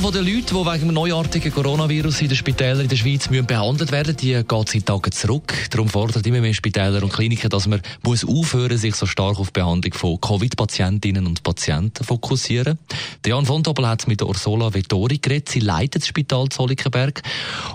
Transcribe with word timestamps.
Zahl 0.00 0.12
der 0.12 0.22
Leute, 0.22 0.54
die 0.54 0.54
wegen 0.54 0.86
dem 0.86 0.94
neuartigen 0.94 1.52
Coronavirus 1.52 2.22
in 2.22 2.28
den 2.28 2.36
Spitälern 2.36 2.82
in 2.82 2.88
der 2.88 2.96
Schweiz 2.96 3.28
müssen 3.28 3.46
behandelt 3.46 3.92
werden 3.92 4.16
die 4.16 4.32
geht 4.32 4.68
seit 4.68 4.86
Tagen 4.86 5.12
zurück. 5.12 5.52
Darum 5.70 5.88
fordern 5.88 6.22
immer 6.24 6.40
mehr 6.40 6.54
Spitäler 6.54 7.02
und 7.02 7.12
Kliniken, 7.12 7.50
dass 7.50 7.66
man 7.66 7.82
muss 8.02 8.26
aufhören 8.26 8.78
sich 8.78 8.94
so 8.94 9.04
stark 9.04 9.38
auf 9.38 9.50
die 9.50 9.60
Behandlung 9.60 9.92
von 9.92 10.20
Covid-Patientinnen 10.20 11.26
und 11.26 11.42
Patienten 11.42 12.04
fokussieren. 12.04 12.78
Jan 13.26 13.44
von 13.44 13.62
Doppel 13.62 13.86
hat 13.86 14.08
mit 14.08 14.22
Ursula 14.22 14.72
Vettori 14.72 15.18
geredet. 15.18 15.50
Sie 15.50 15.60
leitet 15.60 16.02
das 16.02 16.08
Spital 16.08 16.48
Zollikenberg. 16.48 17.22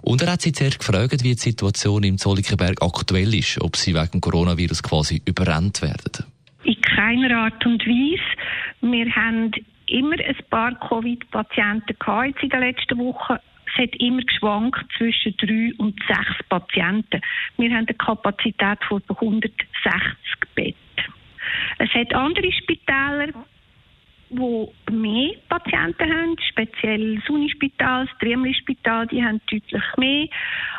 Und 0.00 0.22
er 0.22 0.32
hat 0.32 0.42
sie 0.42 0.52
zuerst 0.52 0.78
gefragt, 0.78 1.22
wie 1.24 1.34
die 1.34 1.40
Situation 1.40 2.04
im 2.04 2.16
Zollikenberg 2.16 2.80
aktuell 2.80 3.34
ist, 3.34 3.60
ob 3.60 3.76
sie 3.76 3.94
wegen 3.94 4.20
Coronavirus 4.20 4.82
quasi 4.82 5.20
überrannt 5.26 5.82
werden. 5.82 6.24
In 6.64 6.80
keiner 6.80 7.36
Art 7.36 7.66
und 7.66 7.82
Weise. 7.82 8.22
Wir 8.80 9.10
haben 9.14 9.52
immer 9.86 10.16
ein 10.18 10.36
paar 10.50 10.74
Covid-Patienten 10.74 11.96
in 12.40 12.48
den 12.48 12.60
letzten 12.60 12.98
Wochen. 12.98 13.36
Es 13.66 13.82
hat 13.82 13.96
immer 13.96 14.22
geschwankt 14.22 14.84
zwischen 14.96 15.36
drei 15.36 15.72
und 15.78 15.98
sechs 16.06 16.42
Patienten. 16.48 17.20
Wir 17.56 17.70
haben 17.70 17.86
eine 17.86 17.96
Kapazität 17.96 18.78
von 18.86 19.02
160 19.08 19.54
Betten. 20.54 20.78
Es 21.78 21.90
hat 21.90 22.14
andere 22.14 22.52
Spitäler, 22.52 23.28
die 24.30 24.92
mehr 24.92 25.32
Patienten 25.48 26.12
haben, 26.12 26.36
speziell 26.50 27.16
das 27.16 27.28
Unispital, 27.28 28.06
das 28.06 28.18
Triemli-Spital, 28.18 29.06
die 29.08 29.24
haben 29.24 29.40
deutlich 29.50 29.96
mehr. 29.96 30.28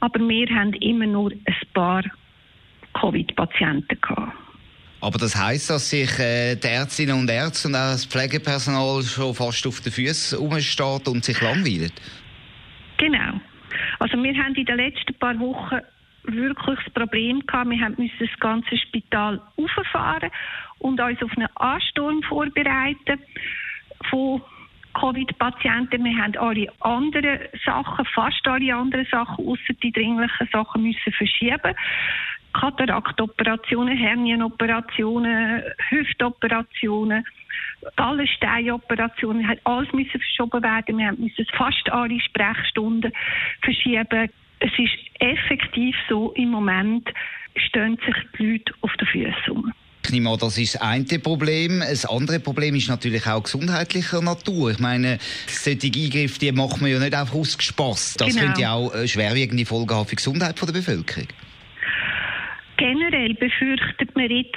Aber 0.00 0.20
wir 0.20 0.48
haben 0.48 0.72
immer 0.74 1.06
nur 1.06 1.32
ein 1.32 1.56
paar 1.74 2.04
Covid-Patienten 2.94 4.00
gehabt. 4.00 4.45
Aber 5.06 5.18
das 5.18 5.36
heißt, 5.36 5.70
dass 5.70 5.90
sich 5.90 6.18
äh, 6.18 6.56
die 6.56 6.66
Ärztinnen 6.66 7.16
und 7.16 7.30
Ärzte 7.30 7.68
und 7.68 7.76
auch 7.76 7.92
das 7.92 8.06
Pflegepersonal 8.06 9.04
schon 9.04 9.36
fast 9.36 9.64
auf 9.64 9.80
den 9.80 9.92
Füßen 9.92 10.36
rumsteht 10.36 11.06
und 11.06 11.24
sich 11.24 11.40
langweilt? 11.40 11.92
Genau. 12.96 13.40
Also 14.00 14.20
wir 14.20 14.34
haben 14.34 14.56
in 14.56 14.64
den 14.64 14.76
letzten 14.76 15.14
paar 15.14 15.38
Wochen 15.38 15.78
wirklich 16.24 16.80
das 16.84 16.92
Problem 16.92 17.38
gehabt, 17.46 17.70
wir 17.70 17.88
mussten 17.90 18.08
das 18.18 18.40
ganze 18.40 18.76
Spital 18.76 19.40
auffahren 19.56 20.28
und 20.80 21.00
uns 21.00 21.22
auf 21.22 21.30
einen 21.36 21.54
Ansturm 21.54 22.20
vorbereiten 22.24 23.20
von 24.10 24.42
Covid-Patienten. 24.94 26.04
Wir 26.04 26.16
haben 26.16 26.36
alle 26.36 26.66
anderen 26.80 27.38
Sachen, 27.64 28.04
fast 28.06 28.44
alle 28.48 28.74
anderen 28.74 29.06
Sachen, 29.08 29.46
außer 29.46 29.72
die 29.80 29.92
dringlichen 29.92 30.48
Sachen, 30.52 30.82
müssen 30.82 31.12
verschieben. 31.12 31.76
Kataraktoperationen, 32.60 33.96
Hernienoperationen, 33.96 35.62
Hüftoperationen, 35.90 37.24
alle 37.96 38.26
Steinoperationen, 38.26 39.46
hat 39.46 39.58
alles 39.64 39.92
müssen 39.92 40.20
verschoben 40.20 40.62
werden. 40.62 40.98
Wir 40.98 41.12
müssen 41.12 41.46
fast 41.56 41.90
alle 41.90 42.18
Sprechstunden 42.20 43.12
verschieben. 43.62 44.30
Es 44.60 44.72
ist 44.78 44.96
effektiv 45.20 45.94
so, 46.08 46.32
im 46.32 46.50
Moment 46.50 47.08
stehen 47.68 47.98
sich 48.06 48.16
die 48.38 48.52
Leute 48.52 48.72
auf 48.80 48.92
den 48.94 49.06
Füßen 49.06 49.52
um. 49.52 49.72
Ich 50.04 50.12
nehme 50.12 50.30
an, 50.30 50.38
das 50.38 50.56
ist 50.56 50.76
das 50.76 50.82
eine 50.82 51.18
Problem. 51.18 51.80
Das 51.80 52.06
andere 52.06 52.38
Problem 52.38 52.76
ist 52.76 52.88
natürlich 52.88 53.26
auch 53.26 53.42
gesundheitlicher 53.42 54.22
Natur. 54.22 54.70
Ich 54.70 54.78
meine, 54.78 55.18
solche 55.46 55.88
Eingriffe 55.88 56.38
die 56.38 56.52
macht 56.52 56.80
man 56.80 56.90
ja 56.90 57.00
nicht 57.00 57.14
einfach 57.14 57.34
aus 57.34 57.56
Spass. 57.58 58.14
Das 58.14 58.28
genau. 58.28 58.46
könnte 58.46 58.60
ja 58.62 58.72
auch 58.72 58.92
schwerwiegende 59.06 59.66
Folgen 59.66 59.94
haben 59.94 60.04
für 60.04 60.10
die 60.10 60.16
Gesundheit 60.16 60.60
der 60.62 60.72
Bevölkerung. 60.72 61.26
Generell 62.76 63.34
befürchtet 63.34 64.14
man 64.14 64.30
jetzt, 64.30 64.56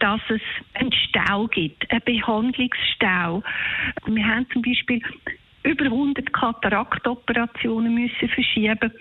dass 0.00 0.20
es 0.28 0.40
einen 0.74 0.92
Stau 0.92 1.46
gibt, 1.46 1.90
einen 1.90 2.02
Behandlungsstau. 2.04 3.42
Wir 4.06 4.26
haben 4.26 4.46
zum 4.52 4.62
Beispiel 4.62 5.00
über 5.62 5.84
100 5.84 6.32
Kataraktoperationen 6.32 7.94
müssen 7.94 8.28
verschieben. 8.28 8.92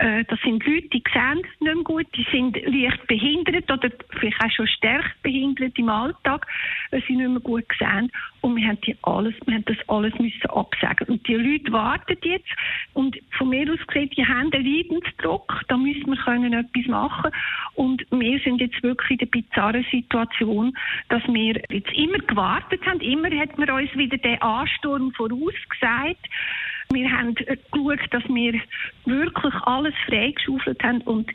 Äh, 0.00 0.24
das 0.24 0.40
sind 0.40 0.64
Leute, 0.66 0.88
die 0.88 1.02
sehen 1.12 1.42
nicht 1.42 1.60
mehr 1.60 1.74
gut, 1.84 2.06
die 2.16 2.26
sind 2.32 2.56
leicht 2.56 3.06
behindert 3.06 3.70
oder 3.70 3.90
vielleicht 4.18 4.42
auch 4.42 4.50
schon 4.50 4.66
stark 4.66 5.14
behindert 5.22 5.78
im 5.78 5.90
Alltag, 5.90 6.46
weil 6.90 7.02
sie 7.06 7.16
nicht 7.16 7.28
mehr 7.28 7.40
gut 7.40 7.66
sehen. 7.78 8.10
Und 8.40 8.56
wir 8.56 8.66
haben, 8.66 8.80
die 8.80 8.96
alles, 9.02 9.34
wir 9.44 9.56
haben 9.56 9.64
das 9.66 9.76
alles 9.88 10.14
müssen 10.18 10.48
absagen. 10.48 11.06
Und 11.08 11.28
die 11.28 11.34
Leute 11.34 11.70
warten 11.70 12.16
jetzt. 12.22 12.48
Und 12.94 13.18
von 13.36 13.50
mir 13.50 13.70
aus 13.70 13.86
gesehen, 13.86 14.08
die 14.16 14.24
haben 14.24 14.50
einen 14.50 14.64
Leidensdruck. 14.64 15.60
Da 15.68 15.76
müssen 15.76 16.06
wir 16.06 16.16
können 16.16 16.54
etwas 16.54 16.86
machen. 16.86 17.30
Und 17.74 18.06
wir 18.10 18.40
sind 18.40 18.62
jetzt 18.62 18.82
wirklich 18.82 19.10
in 19.10 19.18
der 19.18 19.26
bizarren 19.26 19.84
Situation, 19.90 20.72
dass 21.10 21.22
wir 21.26 21.60
jetzt 21.68 21.92
immer 21.92 22.18
gewartet 22.20 22.80
haben. 22.86 23.00
Immer 23.00 23.30
hat 23.38 23.58
man 23.58 23.68
uns 23.68 23.94
wieder 23.94 24.16
den 24.16 24.40
Ansturm 24.40 25.12
vorausgesagt. 25.12 26.26
Wir 26.92 27.10
haben 27.10 27.34
geschaut, 27.34 28.00
dass 28.10 28.24
wir 28.24 28.60
wirklich 29.04 29.54
alles 29.64 29.94
freigeschaufelt 30.06 30.82
haben 30.82 31.00
und 31.02 31.30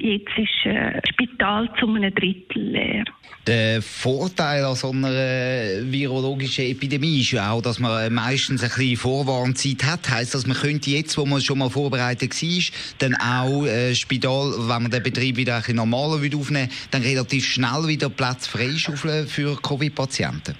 Jetzt 0.00 0.30
ist 0.38 0.64
äh, 0.64 0.92
das 0.92 1.08
Spital 1.08 1.68
zu 1.80 1.88
einem 1.88 2.14
Drittel 2.14 2.70
leer. 2.70 3.04
Der 3.48 3.82
Vorteil 3.82 4.64
an 4.64 4.76
so 4.76 4.90
einer 4.90 5.10
virologischen 5.10 6.66
Epidemie 6.66 7.18
ist 7.18 7.32
ja 7.32 7.50
auch, 7.50 7.60
dass 7.60 7.80
man 7.80 8.14
meistens 8.14 8.62
ein 8.62 8.68
bisschen 8.68 8.96
Vorwarnzeit 8.96 9.84
hat. 9.84 10.08
Heißt, 10.08 10.36
dass 10.36 10.46
man 10.46 10.56
könnte 10.56 10.90
jetzt, 10.90 11.18
wo 11.18 11.26
man 11.26 11.40
schon 11.40 11.58
mal 11.58 11.68
vorbereitet 11.68 12.30
war, 12.30 12.62
dann 12.98 13.16
auch 13.16 13.66
äh, 13.66 13.92
Spital, 13.96 14.52
wenn 14.68 14.82
man 14.82 14.90
den 14.92 15.02
Betrieb 15.02 15.36
wieder 15.36 15.56
ein 15.56 15.62
bisschen 15.62 15.76
normaler 15.76 16.20
aufnehmen 16.32 16.70
dann 16.92 17.02
relativ 17.02 17.44
schnell 17.44 17.88
wieder 17.88 18.08
Platz 18.08 18.46
freischaufeln 18.46 19.26
für 19.26 19.60
Covid-Patienten. 19.60 20.54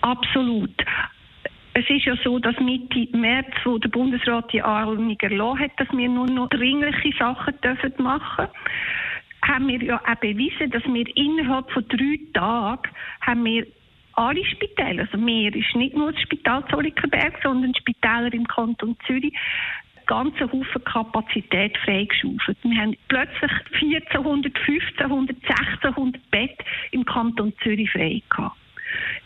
Absolut. 0.00 0.74
Es 1.76 1.90
ist 1.90 2.04
ja 2.04 2.14
so, 2.22 2.38
dass 2.38 2.58
Mitte 2.60 3.08
März, 3.16 3.52
wo 3.64 3.78
der 3.78 3.88
Bundesrat 3.88 4.52
die 4.52 4.62
Anordnung 4.62 5.18
erlassen 5.20 5.58
hat, 5.58 5.72
dass 5.78 5.88
wir 5.90 6.08
nur 6.08 6.28
noch 6.28 6.48
dringliche 6.48 7.16
Sachen 7.18 7.60
dürfen 7.62 7.92
machen 7.98 8.46
haben 9.44 9.68
wir 9.68 9.82
ja 9.82 10.00
auch 10.00 10.14
bewiesen, 10.20 10.70
dass 10.70 10.84
wir 10.84 11.04
innerhalb 11.16 11.70
von 11.70 11.86
drei 11.88 12.18
Tagen 12.32 12.90
haben 13.20 13.44
wir 13.44 13.66
alle 14.14 14.44
Spitäler, 14.44 15.02
also 15.02 15.18
mir 15.18 15.54
ist 15.54 15.74
nicht 15.74 15.94
nur 15.94 16.12
das 16.12 16.22
Spital 16.22 16.64
Zollikenberg, 16.70 17.38
sondern 17.42 17.74
Spitäler 17.74 18.32
im 18.32 18.46
Kanton 18.46 18.96
Zürich, 19.06 19.34
ganzen 20.06 20.50
Haufen 20.50 20.84
Kapazität 20.84 21.76
freigeschaufelt. 21.78 22.56
Wir 22.62 22.80
haben 22.80 22.96
plötzlich 23.08 23.52
1400, 23.82 24.54
1500, 24.56 25.36
1600 25.36 26.30
Bett 26.30 26.58
im 26.92 27.04
Kanton 27.04 27.52
Zürich 27.62 27.90
frei 27.90 28.22
gehabt 28.30 28.56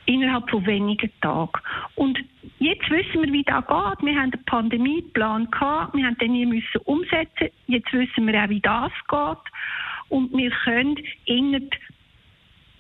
innerhalb 0.07 0.49
von 0.51 0.65
wenigen 0.67 1.11
Tagen. 1.21 1.61
Und 1.95 2.19
jetzt 2.59 2.91
wissen 2.91 3.23
wir, 3.23 3.33
wie 3.33 3.43
das 3.43 3.67
geht. 3.67 4.07
Wir 4.07 4.15
haben 4.15 4.33
einen 4.33 4.45
Pandemieplan 4.47 5.51
gehabt, 5.51 5.95
wir 5.95 6.07
haben 6.07 6.19
den 6.19 6.35
hier 6.35 6.47
müssen 6.47 6.81
umsetzen. 6.85 7.51
Jetzt 7.67 7.93
wissen 7.93 8.27
wir 8.27 8.43
auch, 8.43 8.49
wie 8.49 8.61
das 8.61 8.93
geht. 9.09 9.53
Und 10.09 10.33
wir 10.33 10.51
können 10.51 10.97
in 11.27 11.71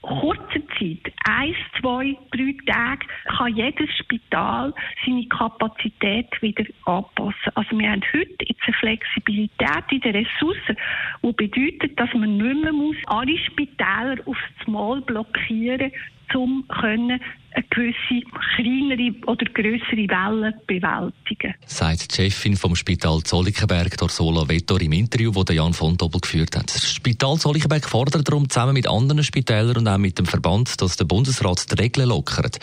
kurzer 0.00 0.60
Zeit, 0.78 1.12
eins, 1.24 1.56
zwei, 1.80 2.16
drei 2.30 2.54
Tage, 2.66 3.06
kann 3.36 3.54
jedes 3.56 3.90
Spital 3.98 4.72
seine 5.04 5.26
Kapazität 5.26 6.28
wieder 6.40 6.64
anpassen. 6.84 7.52
Also 7.54 7.78
wir 7.78 7.90
haben 7.90 8.02
heute 8.14 8.36
jetzt 8.40 8.62
eine 8.64 8.76
Flexibilität 8.78 9.84
in 9.90 10.00
den 10.00 10.16
Ressourcen, 10.16 10.76
die 11.22 11.32
bedeutet, 11.32 11.98
dass 11.98 12.12
man 12.14 12.36
nicht 12.36 12.62
mehr 12.62 12.72
muss 12.72 12.96
alle 13.06 13.36
Spitäler 13.38 14.16
aufs 14.24 14.66
Mal 14.66 15.00
blockieren 15.02 15.92
um 16.34 16.64
können 16.68 17.20
eine 17.58 17.66
gewisse 17.70 18.24
kleinere 18.54 19.14
oder 19.26 19.44
größere 19.46 20.08
Welle 20.08 20.54
bewältigen. 20.66 21.54
Sagt 21.66 22.12
die 22.12 22.30
Chefin 22.30 22.56
vom 22.56 22.76
Spital 22.76 23.22
Zollikenberg, 23.22 23.96
Dorsola 23.96 24.48
Vettor, 24.48 24.80
im 24.80 24.92
Interview, 24.92 25.32
das 25.32 25.54
Jan 25.54 25.74
von 25.74 25.96
Doppel 25.96 26.20
geführt 26.20 26.56
hat. 26.56 26.74
Das 26.74 26.90
Spital 26.90 27.36
Zollikenberg 27.36 27.84
fordert 27.84 28.28
darum 28.28 28.48
zusammen 28.48 28.74
mit 28.74 28.88
anderen 28.88 29.24
Spitälern 29.24 29.78
und 29.78 29.88
auch 29.88 29.98
mit 29.98 30.18
dem 30.18 30.26
Verband, 30.26 30.80
dass 30.80 30.96
der 30.96 31.04
Bundesrat 31.04 31.70
die 31.70 31.82
Regeln 31.82 32.08
lockert. 32.08 32.58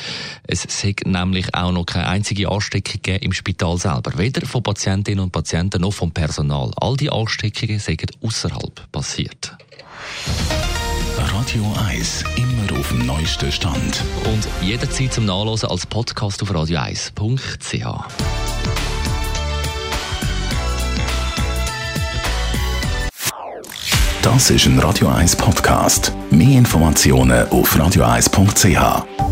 Es 0.47 0.63
sagt 0.63 1.05
nämlich 1.05 1.53
auch 1.53 1.71
noch 1.71 1.85
keine 1.85 2.07
einzige 2.07 2.49
Ansteckung 2.49 3.15
im 3.15 3.33
Spital 3.33 3.77
selber. 3.77 4.17
Weder 4.17 4.45
von 4.47 4.63
Patientinnen 4.63 5.23
und 5.23 5.31
Patienten 5.31 5.81
noch 5.81 5.93
vom 5.93 6.11
Personal. 6.11 6.71
All 6.77 6.95
die 6.95 7.11
Ansteckungen 7.11 7.79
sind 7.79 8.11
außerhalb 8.21 8.91
passiert. 8.91 9.57
Radio 11.45 11.75
1, 11.87 12.23
immer 12.37 12.79
auf 12.79 12.87
dem 12.87 13.05
neuesten 13.05 13.51
Stand. 13.51 14.03
Und 14.25 14.47
jederzeit 14.63 15.13
zum 15.13 15.25
Nachlesen 15.25 15.69
als 15.69 15.85
Podcast 15.85 16.41
auf 16.41 16.49
radio1.ch. 16.49 17.85
Das 24.23 24.49
ist 24.49 24.65
ein 24.65 24.79
Radio 24.79 25.07
1 25.07 25.35
Podcast. 25.35 26.11
Mehr 26.31 26.57
Informationen 26.57 27.47
auf 27.49 27.75
radio1.ch. 27.75 29.24